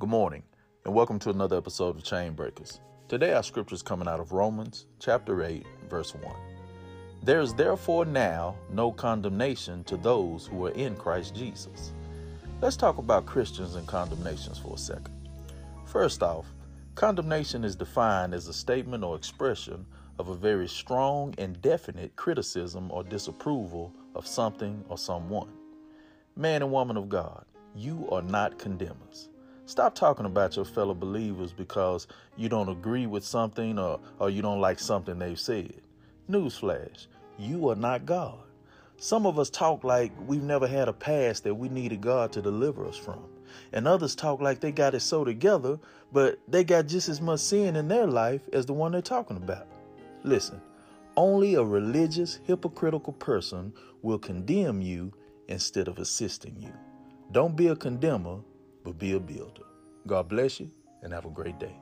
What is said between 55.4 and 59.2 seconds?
instead of assisting you. Don't be a condemner, but be a